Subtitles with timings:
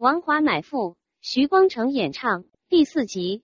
[0.00, 3.42] 王华买父，徐光成演唱第四集。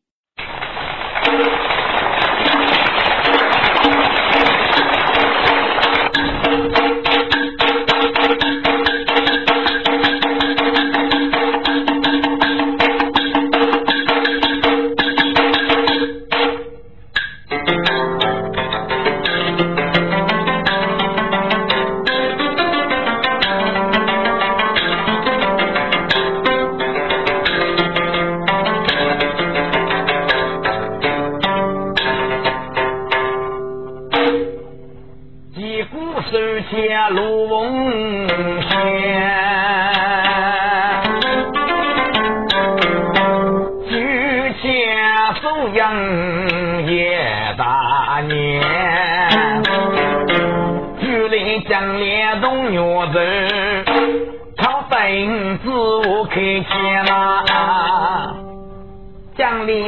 [59.55, 59.85] 张丽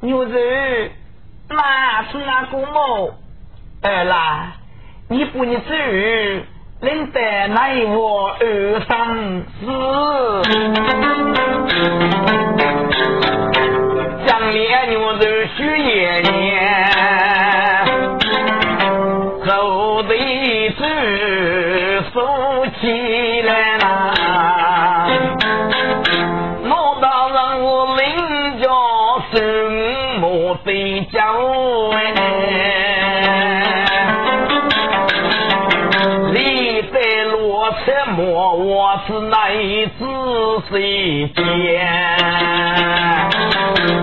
[0.00, 0.36] 牛肉
[1.48, 3.14] 那是那个某
[3.82, 4.52] 二啦
[5.08, 6.42] 你不你走儿
[6.80, 9.66] 能得那一我二三四
[14.26, 15.20] 张丽牛肉
[15.56, 16.69] 是爷爷。
[39.06, 40.04] 是那一只
[40.70, 41.32] 飞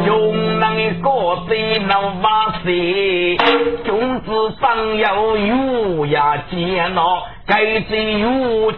[0.06, 3.38] 用那个嘴能把谁
[3.86, 4.31] 种子
[4.62, 7.98] 当药用呀见了该怎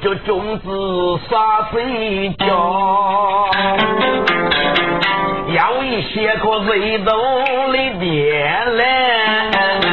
[0.02, 3.50] 就种子撒肥角
[5.56, 9.89] 要一些个味道的变脸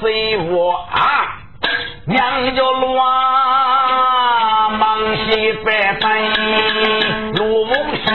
[0.00, 1.40] 随我啊
[2.06, 2.88] 娘就乱
[4.78, 6.10] 忙西白风
[7.34, 8.14] 入梦乡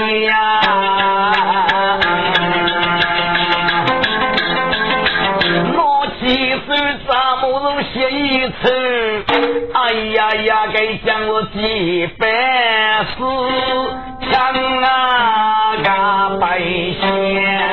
[7.45, 9.25] 我七一次
[9.73, 12.27] 哎呀呀该讲我几百
[13.03, 13.17] 事
[14.31, 14.37] 讲
[14.81, 17.72] 啊个百姓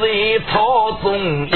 [0.00, 0.06] 在
[0.52, 1.50] 草丛里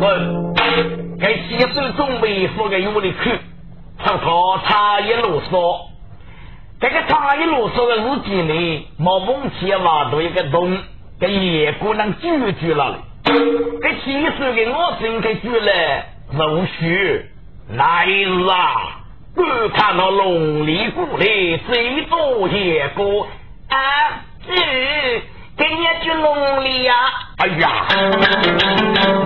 [0.00, 0.08] 问，
[0.54, 0.56] 我
[1.20, 3.38] 给七叔准备付给屋里去，
[3.98, 5.80] 他他他一路说，
[6.80, 10.78] 这个他一路说的日记里，毛凤姐娃多一个东，
[11.18, 12.96] 给野姑娘住住了嘞，
[13.82, 15.72] 给七叔给我是应该住了，
[16.32, 17.26] 陆续
[17.70, 18.96] 来啦。
[19.34, 23.26] 不看到龙里谷里最多野过
[23.68, 24.24] 啊。
[24.46, 24.54] 这
[25.56, 26.94] 跟一句龙里呀，
[27.38, 27.86] 哎呀，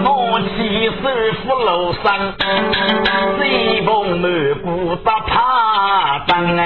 [0.04, 1.08] 我起手
[1.42, 2.34] 扶老山，
[3.38, 6.62] 西风满谷打怕挡哎。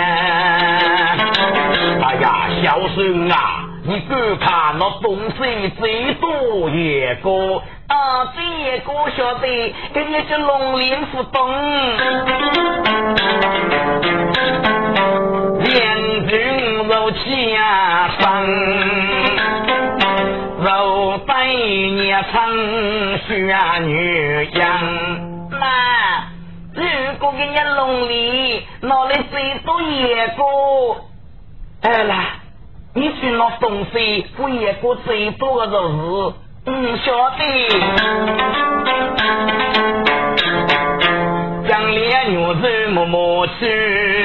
[2.03, 11.55] 哎呀，小孙啊，你别看那东西最多也过，啊，这也高晓得，跟一句龙鳞不动。
[22.39, 24.63] 风雪女将。
[25.51, 25.67] 妈，
[26.73, 26.85] 如
[27.19, 31.01] 果给人弄里，哪里谁都野过。
[31.83, 32.37] 哎啦，
[32.95, 36.35] 你去拿东西，我野过最多的日子，
[36.67, 37.43] 嗯，晓得。
[41.69, 44.25] 将来女子默默去。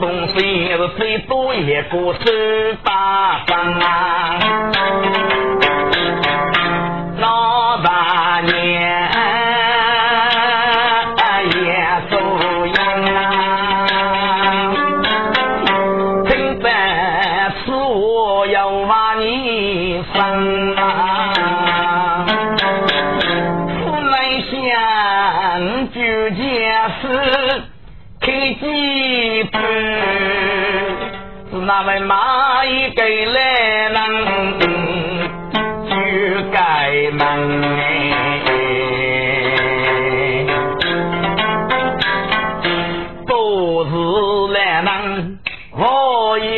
[0.00, 5.55] 东西也是最多，也不十八方。
[28.26, 29.62] 开几盘，
[31.48, 33.98] 是那位蚂蚁给来人
[35.88, 35.94] 就
[36.50, 36.58] 该
[37.12, 37.76] 门。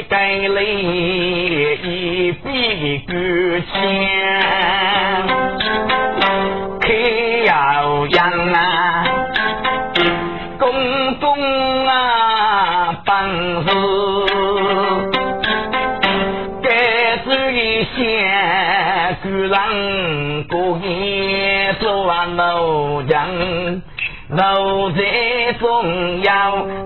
[0.08, 3.12] 给了一笔股
[3.72, 4.57] 钱，
[24.38, 26.30] 奴才重要，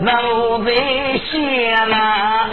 [0.00, 0.72] 奴才
[1.30, 2.48] 先呐。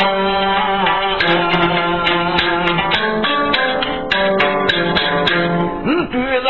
[5.86, 6.48] 嗯，居然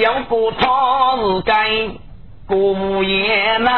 [0.00, 0.62] 有个他
[1.16, 1.50] 是该
[2.46, 3.68] 过也能。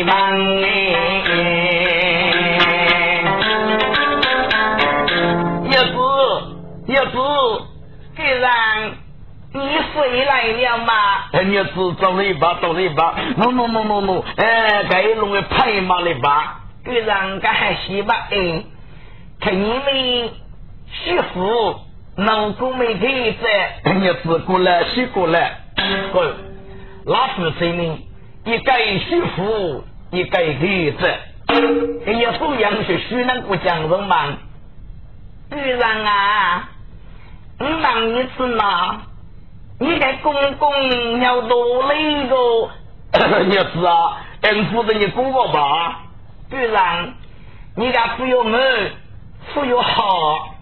[0.00, 0.66] 该忙哎！
[5.66, 5.98] 叶子，
[6.86, 7.18] 叶子，
[8.16, 8.92] 既然
[9.52, 9.60] 你
[9.94, 10.92] 回来了嘛？
[11.32, 16.60] 哎，叶子，走了一把，走了一把，喏喏喏喏喏，哎，该弄个拍马了吧？
[16.84, 18.28] 既然该还是吧？
[18.30, 18.64] 哎，
[19.40, 20.30] 看你们
[20.92, 21.76] 媳妇
[22.16, 23.92] 能够没给在？
[24.00, 25.58] 叶子过来，洗过来，
[26.12, 26.24] 过，
[27.04, 27.98] 老夫谁呢？
[28.46, 31.14] 一个媳妇，一个儿子，
[32.06, 34.38] 哎呀，富养是许能过讲人嘛？
[35.50, 36.68] 居然啊，
[37.58, 39.02] 你忙一次嘛？
[39.78, 42.70] 你的公公要多累个？
[43.48, 46.00] 也是啊，恩负的你公公吧？
[46.50, 47.14] 居然，
[47.76, 48.92] 你家富有门，
[49.54, 50.54] 富有好，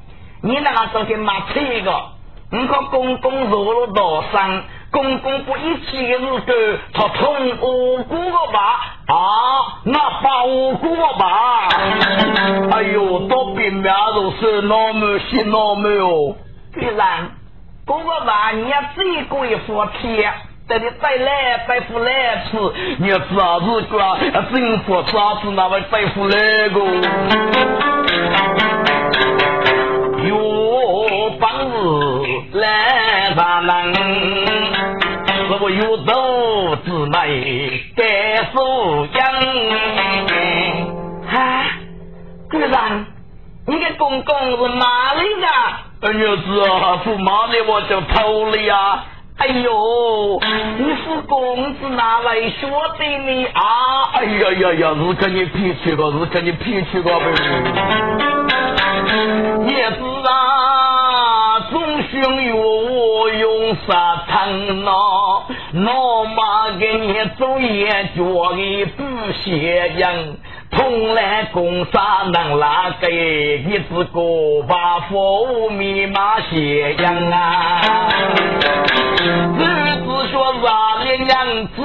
[0.42, 2.04] 你那个昨天买车个，
[2.50, 4.38] 你个公公坐了多少？
[4.90, 8.97] 公公不一起的日子，他痛无辜个吧？
[9.08, 11.68] 啊，那把无辜个吧？
[12.72, 13.82] 哎呦，都比面
[14.14, 16.36] 都是那么些那么哦。
[16.74, 17.30] 既然，
[17.86, 20.30] 哥哥吧，你要自己过一副贴，
[20.68, 24.18] 等你再来再回来次，你要啥子瓜？
[24.18, 27.87] 政府啥子那么再回来个？
[38.58, 39.18] 该收养。
[41.30, 41.36] 哈，
[42.50, 43.06] 局长，
[43.66, 45.46] 你的公公是哪里的？
[46.00, 49.04] 儿子啊，是哪里我就偷了呀。
[49.38, 50.40] 哎呦，
[50.78, 53.62] 你是公子哪来说的你啊？
[54.14, 57.26] 哎呀呀呀，是跟你脾气个，是跟你脾气个呗。
[59.68, 65.42] 叶子啊，总想有我用啥疼喏？
[65.72, 70.14] 老妈给你做也脚的不写样，
[70.70, 77.82] 从来公啥能拿给你只个把佛密码写样啊？
[79.58, 81.82] 儿子说啥的娘子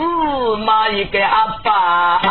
[0.65, 2.21] 嘛一个阿爸，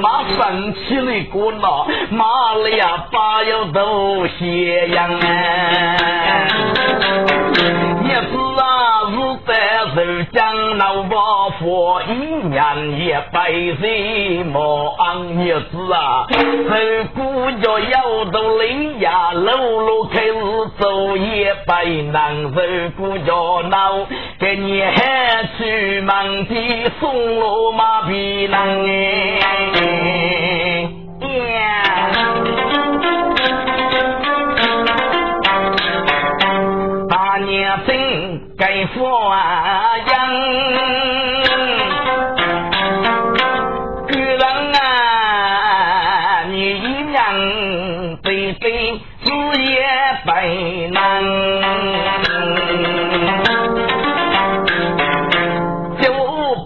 [0.00, 6.75] 妈生气的过闹，妈了呀爸要都写样啊？
[11.86, 12.14] 伯父一
[12.48, 20.32] 年也白日忙日子啊，受苦就要到离呀，路路开始
[20.80, 22.60] 走也白难受
[22.96, 24.04] 苦就闹，
[24.40, 29.46] 给你喊去忙的送罗马皮囊哎呀。
[37.86, 38.96] 真该发
[40.08, 40.14] 扬，
[50.92, 51.22] 难，
[56.00, 56.04] 就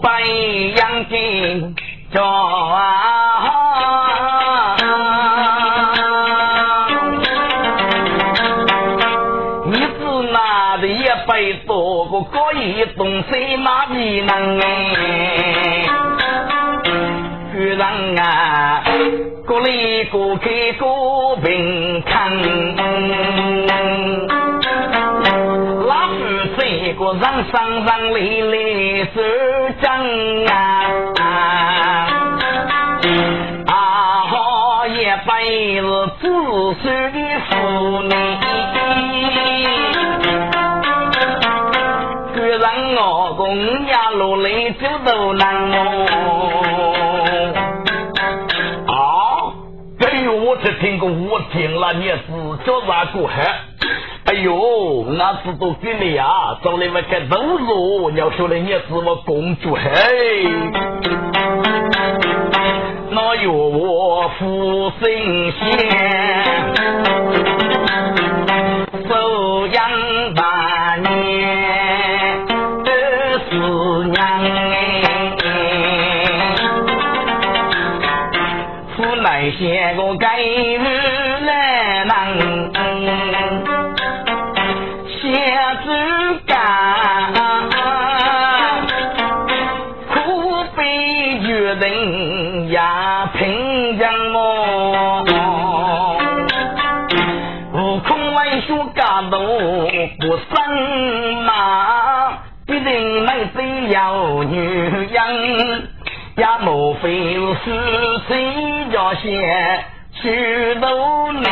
[0.01, 1.75] 被养进
[2.13, 2.21] 家。
[9.65, 9.89] 你是
[10.31, 10.37] 哪
[10.77, 14.61] 的一百多个可以东西哪里能哎？
[17.53, 17.83] 居然
[18.17, 18.83] 啊！
[19.45, 20.85] 各里各开各
[27.13, 29.21] 人上上累累受
[29.81, 30.53] 争啊！
[33.67, 33.73] 啊
[34.29, 34.95] 好一
[35.27, 35.87] 辈子
[36.21, 36.23] 子
[36.81, 37.17] 孙的
[37.49, 37.51] 妇
[38.03, 38.11] 女，
[42.33, 42.63] 居然
[42.95, 42.99] 我
[43.35, 45.75] 公家落来就都难哦。
[50.43, 52.17] 我只听过，我听了你是
[52.65, 53.59] 叫啥过海？
[54.25, 55.05] 哎呦，我
[55.43, 59.81] 知道给你啊，找你们个动作，要说的你是我公主嘿。
[63.09, 65.09] 那有我父神
[65.51, 65.59] 仙，
[69.09, 69.89] 收养
[70.35, 72.45] 八年
[72.85, 72.89] 二
[73.49, 73.57] 十
[74.07, 74.21] 娘。
[79.57, 80.85] 写个该日
[81.45, 82.71] 来能
[104.51, 105.87] 女人。
[106.37, 107.09] 也莫非
[107.63, 107.65] 是
[108.27, 108.31] 谁
[108.91, 111.43] 家先许多年？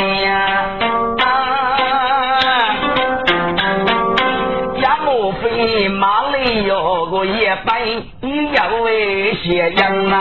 [4.76, 7.82] 也莫非马里有个一百
[8.22, 10.16] 一要为些人啊？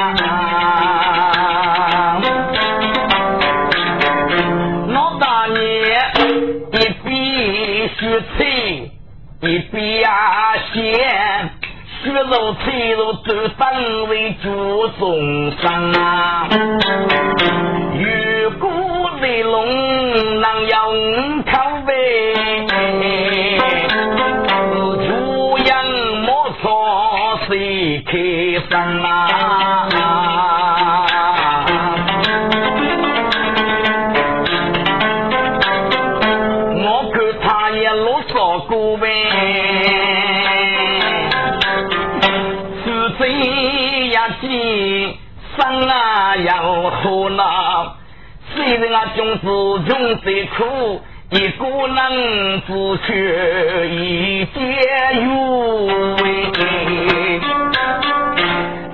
[4.88, 5.58] 我当年
[6.73, 7.08] 一笔
[7.97, 8.00] 虚
[8.37, 8.90] 钱，
[9.40, 10.11] 一笔啊
[12.02, 16.49] 血肉脆肉都当为主众生啊！
[17.95, 18.71] 如果
[19.21, 21.38] 内龙能用
[48.78, 49.44] 人啊穷子
[49.88, 53.08] 穷得苦，一个人自却
[53.88, 54.64] 一点
[55.25, 55.28] 有
[56.23, 56.23] 味。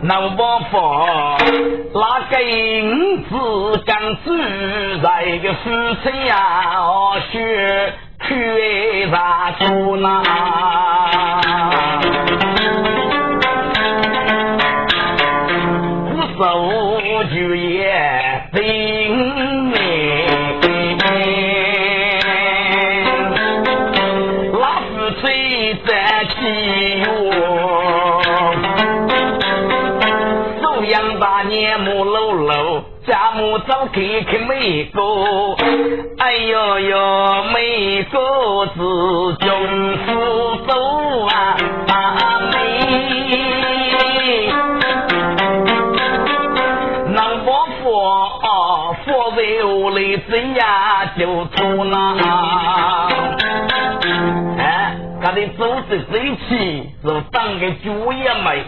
[0.02, 0.28] 那我
[0.70, 1.38] 佛
[1.94, 3.30] 那个银子
[3.86, 5.70] 刚自在个夫
[6.02, 6.34] 妻呀，
[7.30, 7.92] 学
[8.26, 9.14] 去啥
[9.58, 10.22] 做呢？
[16.36, 16.40] 手
[17.30, 17.80] 举也
[18.54, 18.60] 顶
[19.70, 19.74] 面，
[24.52, 26.34] 老夫吹在起
[27.00, 27.06] 哟，
[30.62, 35.56] 收养八年木喽喽，家母早开开美国，
[36.18, 38.78] 哎呦呦美国子
[39.40, 39.50] 中
[40.06, 40.12] 福
[40.68, 40.72] 州
[41.26, 41.56] 啊，
[50.34, 52.16] 我来怎呀就错了。
[54.58, 58.64] 哎，他的组织在一起，是当个主也没，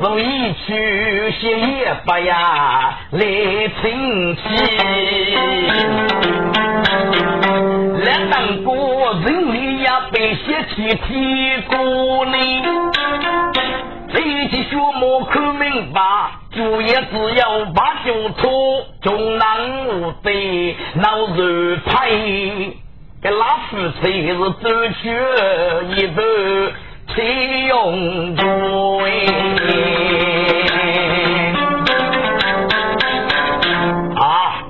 [0.00, 4.40] 从一去些也不呀来亲戚。
[8.02, 8.70] 两当个
[9.24, 12.36] 人里呀被写起提过呢。
[14.10, 16.00] 这一起学莫看明白，
[16.54, 22.08] 主业只有把酒错，中南无对，老肉派，
[23.20, 24.68] 给老夫妻是走
[25.02, 25.10] 去
[25.96, 26.22] 一步，
[27.08, 27.22] 才
[27.66, 28.44] 用对。
[34.14, 34.62] 啊，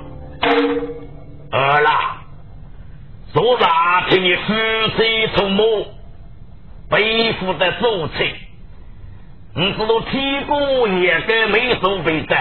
[1.51, 2.17] 儿啦，
[3.31, 3.59] 昨日
[4.09, 4.53] 听你夫
[4.97, 5.85] 妻同母，
[6.89, 8.44] 背负的祖亲。
[9.57, 12.35] 你知道天公也该没收费的，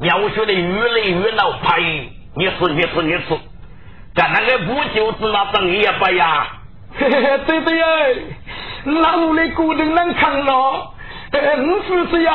[0.00, 1.78] 要学的越来越闹派，
[2.34, 3.38] 你是你是你是，
[4.14, 6.46] 干那个不就是那等一把呀？
[6.96, 7.86] 嘿嘿，对对呀，
[8.84, 10.92] 那屋里固定能看了，
[11.32, 12.32] 哎，五十岁呀，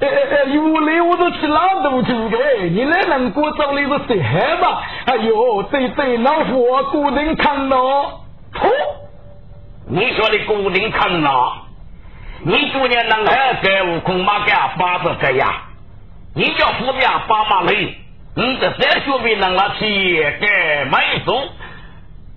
[0.00, 2.38] 哎哎哎，有来我都去拉肚子的，
[2.70, 4.80] 你来能过找你是谁害吧？
[5.06, 7.76] 哎呦，对对，老夫固定看了，
[8.52, 8.70] 噗！
[9.88, 11.52] 你说的固定看了，
[12.46, 15.62] 你昨年能还给悟空马给八十个呀？
[16.34, 17.96] 你叫副兵八马雷，
[18.36, 19.86] 你这三学兵能拿去
[20.40, 21.42] 给买走？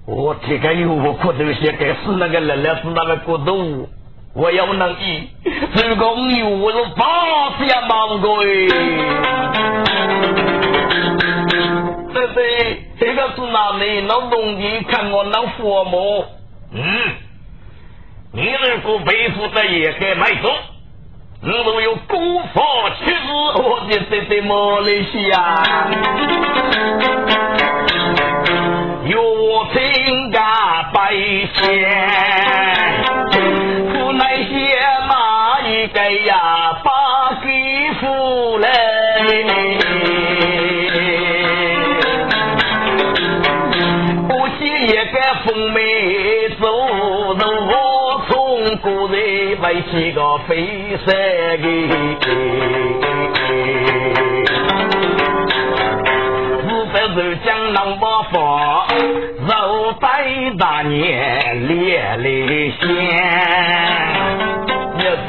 [0.06, 3.90] 我这个有我骨头些该死那个来来是那个骨头，
[4.34, 5.28] 我要能医，
[5.76, 8.46] 这个有我是八十也忙过哎。
[12.14, 14.00] 对对，这个是哪里？
[14.08, 16.24] 老东西看我能佛母，
[16.72, 16.82] 嗯，
[18.34, 20.54] 你如果背负着也该卖走，
[21.42, 22.62] 你都有功法
[23.00, 23.18] 去世，
[23.56, 25.64] 我的对对马来西亚。
[29.06, 30.44] 有情感
[30.94, 31.66] 百姓，
[49.68, 51.14] 人为起个飞山
[57.14, 58.88] 是江南八方，
[59.46, 60.08] 肉带
[60.58, 62.88] 大年连连香，
[65.00, 65.28] 也是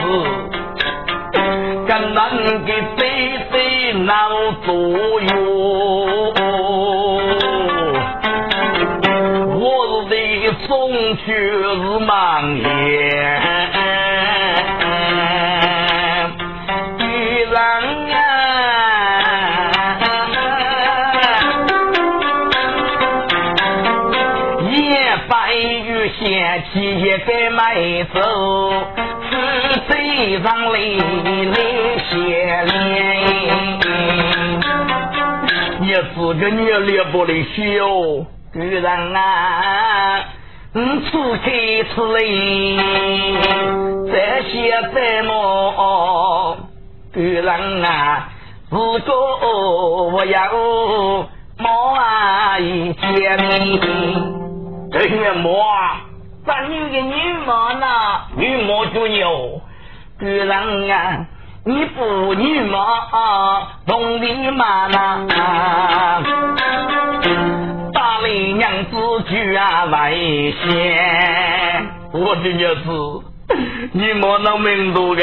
[1.86, 2.18] 跟那
[2.60, 3.00] 个贼
[3.50, 4.12] 贼闹
[4.64, 4.72] 左
[5.20, 5.30] 右，
[9.58, 10.12] 我是的
[10.68, 10.70] 中
[11.26, 13.47] 秋日满夜。
[30.18, 32.72] 是嘴上泪泪血淋。
[35.80, 37.56] 你自个你也不的笑，
[38.52, 40.24] 居然啊，
[40.74, 42.18] 嗯，出开出来，
[44.10, 44.12] 这
[44.50, 46.56] 些怎么？
[47.14, 48.28] 居然啊，
[48.70, 50.50] 如果我要
[51.58, 51.94] 毛
[52.58, 53.80] 一见面，
[54.90, 56.00] 这些毛啊。
[56.44, 57.86] 咱女的女模呢？
[58.36, 59.60] 女模就有，
[60.20, 60.50] 女人
[60.90, 61.26] 啊，
[61.64, 62.84] 你不女模，
[63.86, 65.28] 懂的嘛呢？
[67.94, 68.96] 大雷娘子
[69.28, 73.22] 居然外仙，我的娘子，
[73.92, 75.22] 你莫那名多个，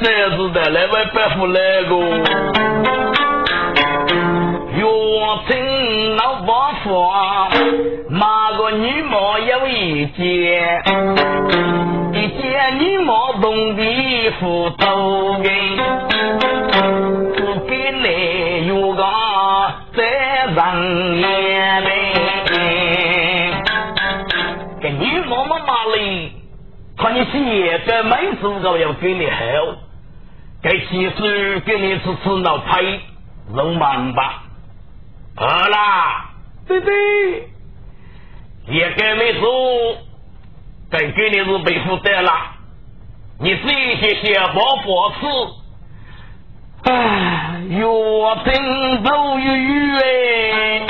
[0.00, 3.09] 这是的来位白富来个。
[5.30, 7.14] 我听老伯说，
[8.08, 10.82] 马个女模有一件，
[12.12, 15.52] 一件女模动的斧头根，
[17.36, 19.04] 不给你有个
[19.94, 20.84] 在上
[21.20, 21.90] 眼嘞。
[24.82, 26.32] 给女模嘛嘛嘞，
[26.98, 29.36] 看你写的没数个要给你好，
[30.60, 32.82] 该其实给你吃吃脑菜
[33.54, 34.42] 肉馒吧。
[35.40, 36.32] 好啦，
[36.68, 37.48] 对对，
[38.66, 39.46] 也该没走，
[40.90, 42.30] 该给你是背负担了。
[43.38, 45.26] 你这些些包佛吃，
[46.92, 47.80] 哎，越
[48.44, 50.86] 听都越冤。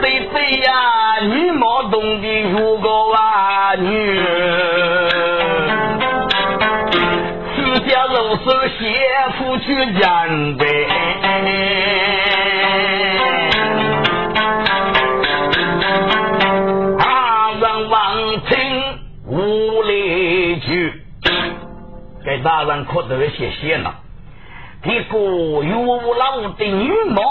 [0.00, 4.31] 对对呀，你莫懂得如果啊女。
[8.36, 8.94] 手写
[9.36, 10.64] 出去讲的，
[16.98, 18.48] 啊，人望听
[19.26, 20.92] 无理句，
[22.24, 23.94] 给大人可得谢谢了。
[24.84, 27.22] 一个有老的女模，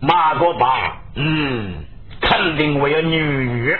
[0.00, 0.96] 马个吧？
[1.14, 1.84] 嗯，
[2.20, 3.76] 肯定我有女。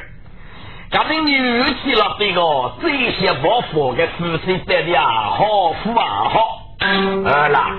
[0.93, 6.59] 家里女去了，这个这些包袱给夫妻带的啊，好富啊好。
[6.85, 7.77] 儿啦，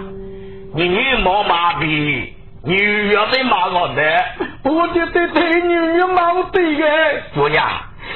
[0.73, 2.29] 你女毛麻痹，
[2.63, 4.01] 女要得骂我的，
[4.63, 6.85] 我觉得对女女骂我对的。
[7.35, 7.67] 姑娘，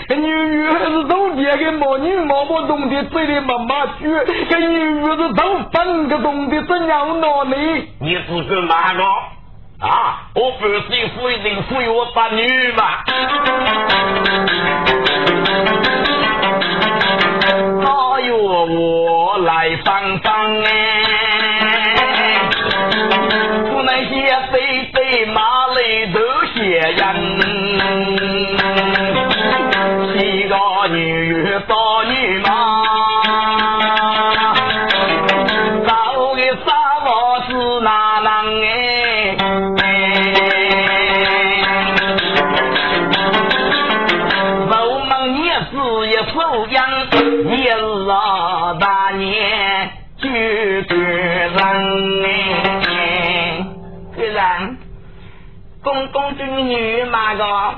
[0.10, 4.10] 女女还是懂爹的毛，女毛不懂的嘴里骂骂句，
[4.50, 7.56] 这女女是懂分个懂得怎样闹呢？
[8.00, 9.37] 你是个骂我。
[9.80, 10.26] 啊！
[10.34, 13.04] 我不是不一定赋予我把女嘛。
[17.86, 20.70] 哎呦，我来帮帮哎！
[23.72, 26.20] 我那些飞飞马累都
[26.56, 27.40] 血人，
[30.14, 30.56] 七个
[30.88, 32.97] 女到女马。
[57.28, 57.76] 女马个，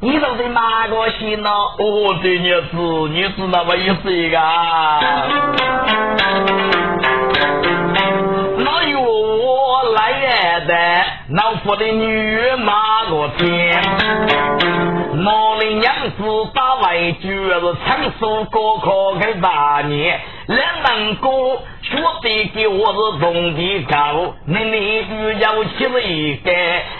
[0.00, 1.50] 你都是哪个心咯？
[1.78, 2.76] 哦，这女子，
[3.12, 4.36] 你是那么意思个？
[8.58, 10.74] 哪有我来的？
[11.30, 13.80] 老夫的女马个天？
[15.24, 21.28] 我的娘子打外就是长寿高考给八年，两门哥
[21.82, 26.50] 学的给我是中的高，你邻居要起了一个，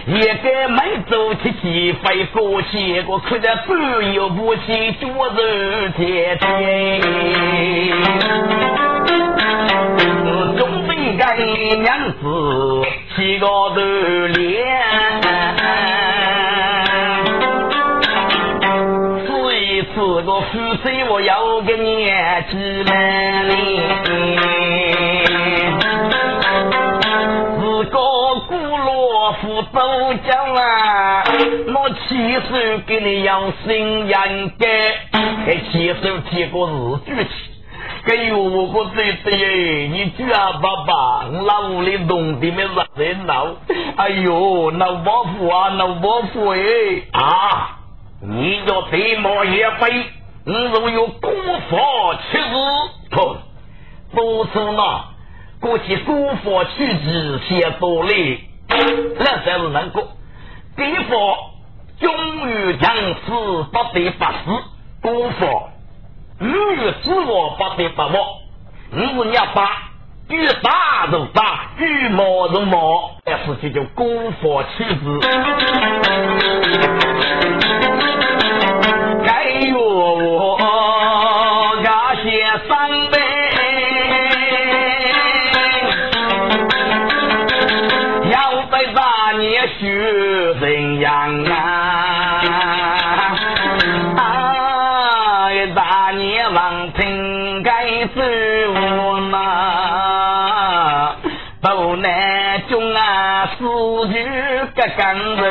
[0.07, 7.00] 一个没走起起飞过去，我看着不由不起脚肉贴贴。
[10.57, 11.37] 中非干
[11.83, 13.76] 娘子七个头
[14.28, 15.12] 脸。
[20.83, 23.81] 个夫妻我要个年纪满哩，
[27.61, 27.99] 四个
[28.49, 31.25] 古罗夫都讲啊，
[31.68, 32.40] 我亲手
[32.87, 34.23] 给你养心养
[34.59, 34.68] 肝，
[35.47, 37.31] 还亲手提个日举去。
[38.05, 42.64] 哎呦，我对对，你居然爸爸，那屋里弄的没
[42.97, 43.47] 人闹，
[43.97, 46.59] 哎呦，闹伯父啊，闹伯父哎
[47.12, 47.79] 啊！
[48.25, 50.05] 你叫对毛也飞，
[50.44, 51.31] 你若有孤
[51.70, 52.55] 佛去子，
[53.11, 53.37] 不，
[54.12, 55.05] 不是那
[55.61, 58.40] 过去孤佛去子先多累，
[59.20, 60.09] 那才是能够。
[60.76, 61.37] 地佛
[62.00, 62.92] 终于将
[63.24, 63.31] 死
[63.70, 64.64] 不得不死，
[65.00, 65.70] 孤佛
[66.40, 68.14] 欲自我不得不亡，
[68.90, 69.90] 你是你要把
[70.28, 75.20] 越大就大，越毛就毛，但是这叫孤佛去子。
[105.03, 105.43] 个干人。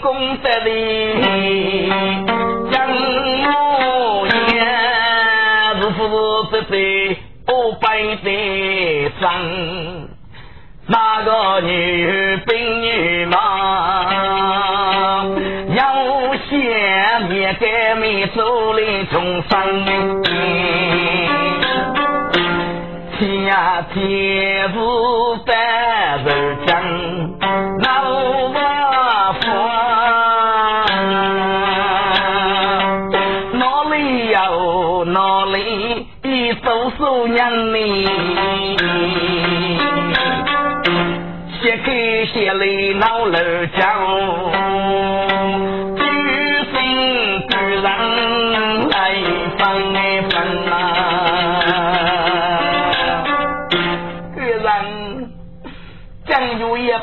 [0.00, 1.88] 功德里，
[2.70, 2.74] 将
[3.44, 4.60] 我言，
[5.80, 6.00] 是不
[6.50, 6.72] 是在
[7.52, 7.84] 五百
[8.22, 8.26] 的
[9.20, 9.22] 上？
[10.86, 11.70] 那个女
[12.46, 12.50] 兵
[12.82, 13.11] 女马，
[18.34, 19.84] 走的重生，
[23.18, 24.74] 天呀天是
[25.44, 26.70] 单人讲，
[27.80, 28.12] 那我
[29.40, 29.44] 佛。
[36.98, 37.40] 姑娘
[37.74, 38.06] 你，
[41.60, 43.38] 写给写里闹楼
[43.78, 43.82] 讲，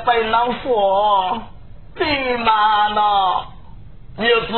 [0.10, 1.40] 本老佛，
[1.98, 2.04] 你
[2.44, 3.02] 妈呢？
[4.18, 4.52] 也是，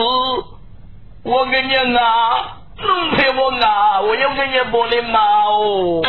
[1.23, 6.01] 我给你啊，弄陪我啊，我要给你不的妈哦。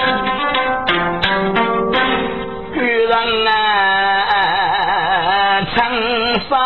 [2.72, 3.50] 女人啊，
[5.74, 6.60] 成双。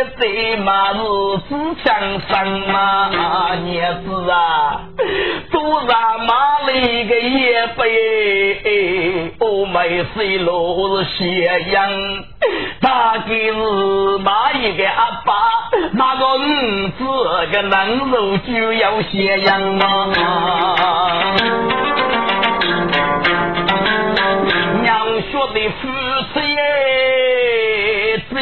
[0.00, 0.96] 位写在马日
[1.48, 4.80] 子墙上嘛，娘子啊，
[5.50, 6.32] 多让马
[6.66, 11.90] 里个也背，我没水路是斜阳，
[12.80, 15.34] 大概是马一个阿爸，
[15.92, 17.04] 那个儿子
[17.52, 20.06] 个能肉就要斜阳嘛。
[24.82, 25.88] 娘说的夫
[26.32, 26.58] 妻耶，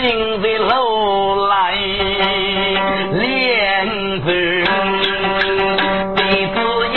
[0.01, 1.75] 正在楼来
[3.11, 3.19] 两
[4.25, 4.31] 人
[6.15, 6.19] 鼻
[6.55, 6.57] 子
[6.95, 6.97] 痒，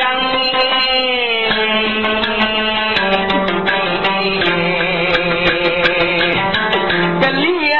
[7.21, 7.73] 这两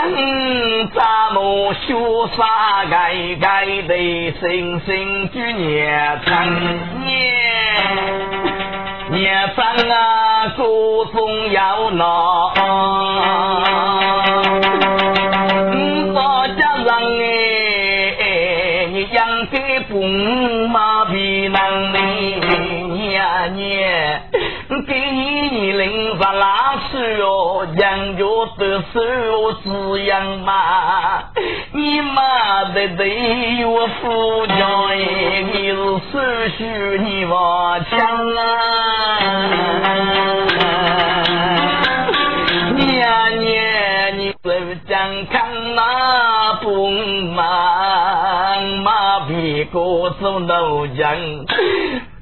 [0.90, 0.98] 咱
[1.34, 1.38] 们
[1.76, 1.86] 学
[2.36, 2.40] 啥
[2.90, 2.94] 改
[3.40, 3.46] 改
[3.88, 3.94] 的，
[4.40, 4.42] 声
[4.86, 4.90] 声
[5.30, 6.30] 句念唱
[7.06, 7.10] 念。
[9.12, 10.64] 年饭啊，各
[11.14, 12.54] 种要闹，
[20.70, 21.98] 马皮能力，
[22.94, 24.24] 年年
[24.88, 31.24] 给你你领发拉屎哦，养着的手滋养嘛，
[31.74, 34.54] 你妈的对我负责
[34.90, 34.96] 哎，
[35.54, 36.14] 你是手
[36.58, 36.60] 续
[37.00, 37.92] 你往强
[38.36, 38.40] 啊。
[42.76, 42.80] 年
[43.40, 43.50] 年
[44.18, 44.50] 你走
[44.88, 44.98] 健
[45.28, 45.42] 康
[45.76, 45.80] 那
[46.62, 47.44] 不忙，
[48.84, 51.46] 马屁股走路人，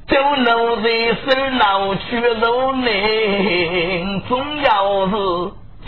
[0.08, 5.14] 走路的手脑去路灵，总要是。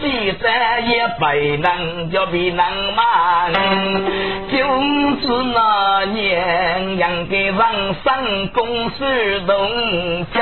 [0.02, 0.50] 记得
[0.82, 1.26] 也不
[1.62, 2.58] 能叫别人
[2.96, 3.50] 骂，
[4.50, 4.58] 就
[5.22, 7.56] 是那年养给人
[8.04, 10.42] 生公司动江，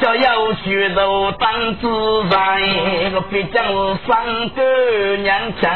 [0.00, 1.86] 叫要去都当自
[2.30, 2.62] 然，
[3.14, 4.08] 我毕竟是三
[4.50, 5.68] 个娘亲。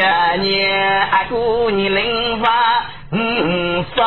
[0.00, 2.48] 年年阿姑你领发，
[3.12, 4.02] 嗯啥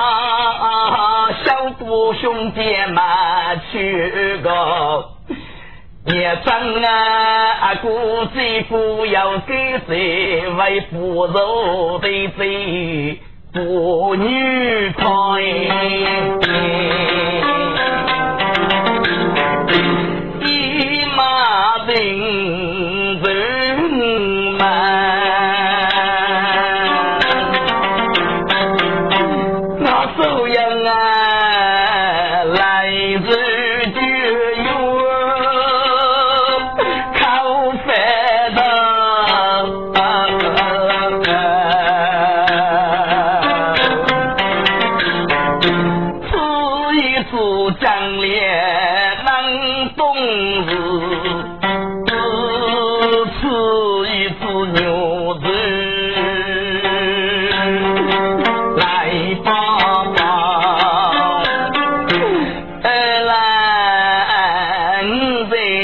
[1.45, 2.61] 小姑兄弟
[2.93, 5.05] 嘛去个。
[6.05, 6.89] 也真啊，
[7.61, 13.19] 阿姑最不要给谁为不肉的贼
[13.53, 15.03] 不女胎。
[20.41, 21.93] 一马定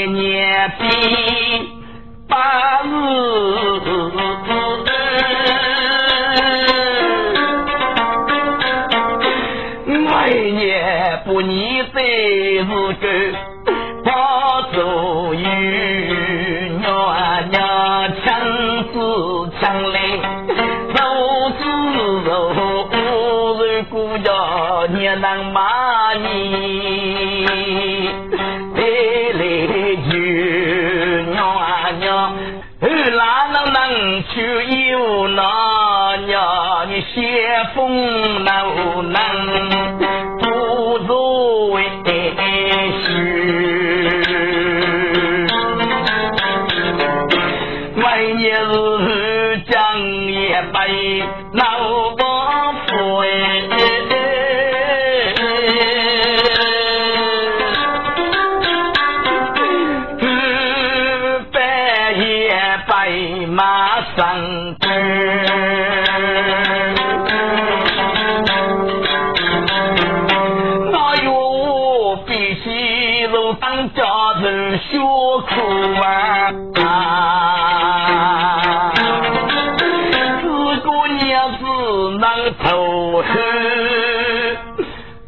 [0.06, 0.84] 年比
[2.28, 3.69] 八日。
[63.50, 64.36] 马上
[64.78, 64.88] 阵。
[70.92, 74.04] 哎呦，必须都当家
[74.40, 76.00] 人学苦
[76.80, 78.92] 啊！
[80.40, 80.44] 自
[80.76, 80.88] 个
[81.24, 81.64] 娘子
[82.20, 82.24] 能
[82.62, 83.24] 头后，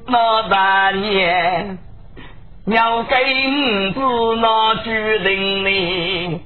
[0.06, 1.76] 那大年。
[2.66, 4.00] 要给五子
[4.40, 6.40] 那决定哩，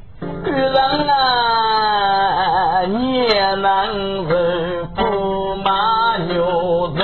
[0.56, 6.34] 女郎啊你也能闻不骂娘
[6.96, 6.98] 子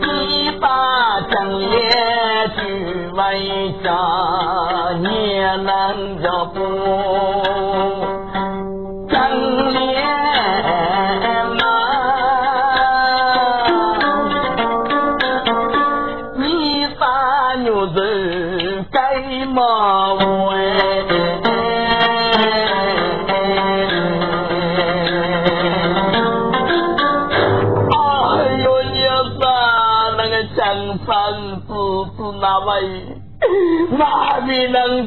[0.00, 2.60] 你把香烟举
[3.14, 3.38] 外
[3.84, 3.86] 加
[4.98, 6.58] 你也能要不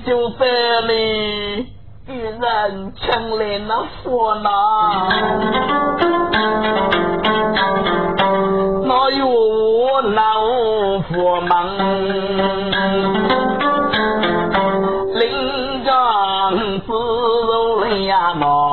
[0.06, 0.48] 救得
[0.88, 1.68] 你？
[2.08, 4.50] 与人成了那佛呐，
[8.86, 10.22] 哪有我老
[11.10, 11.68] 佛忙？
[15.16, 15.92] 临江
[16.86, 18.67] 自如人呀，闹忙。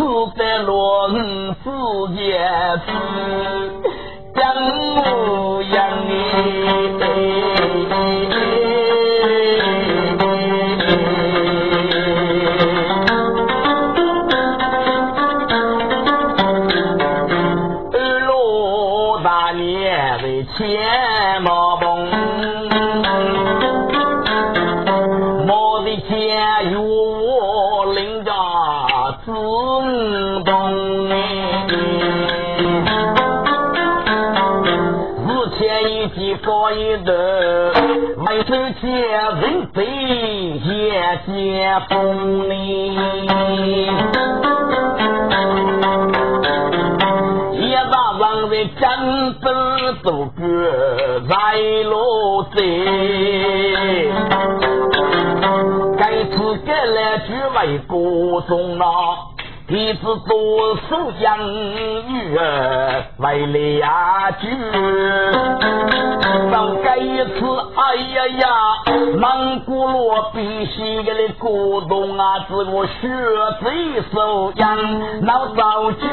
[0.00, 1.10] 我吃得落五
[1.64, 1.64] 子
[2.14, 2.38] 叶
[2.86, 2.88] 子，
[4.36, 4.40] 养
[4.96, 6.10] 我养你。
[17.92, 20.24] 二罗大年为
[20.56, 20.62] 钱
[21.42, 22.06] 毛崩，
[25.44, 27.47] 毛的钱有我
[36.88, 37.12] 高一头，
[38.22, 38.88] 没手见
[39.40, 40.66] 人背也
[41.26, 42.52] 见风哩。
[47.52, 48.84] 一大上在江
[49.34, 49.44] 边
[50.02, 50.40] 走个
[51.28, 51.34] 在
[51.84, 52.56] 路走，
[55.98, 59.27] 该次该来就为歌颂了。
[59.68, 64.48] 弟子左手养女儿为了句，
[66.50, 67.44] 到这一次，
[67.76, 67.80] 哎
[68.14, 68.48] 呀呀，
[69.18, 73.08] 蒙古罗必须给你鼓动啊，是我学
[73.62, 74.78] 贼手养
[75.26, 76.06] 老造句，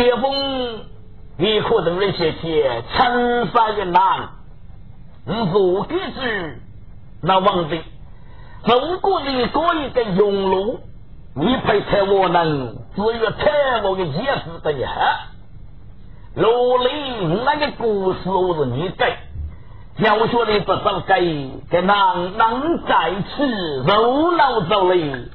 [0.00, 0.32] 解封，
[1.36, 4.30] 你可能那些钱成三个难，
[5.26, 6.58] 如给之
[7.20, 7.76] 那王的，
[8.64, 10.80] 如果你过一个用路，
[11.34, 14.88] 你配才我能，只有太我的意思的呀。
[16.34, 19.18] 罗里那个故事我是你改，
[19.98, 21.20] 小说里不少改，
[21.68, 23.46] 给男能在此
[23.82, 25.28] 热闹着哩，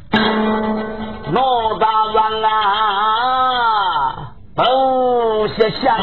[1.31, 3.43] 罗大人啊！
[4.55, 5.97] 都些想，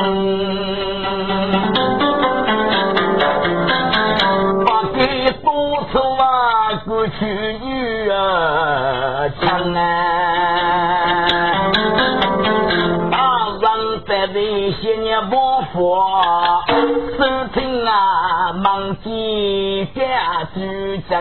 [4.67, 7.25] 把给多愁啊，过去
[7.62, 9.81] 女儿强啊，
[13.11, 13.17] 大
[13.59, 16.12] 人在这些年不佛，
[17.19, 20.03] 收听啊，忙记家
[20.55, 20.61] 主
[21.09, 21.17] 真。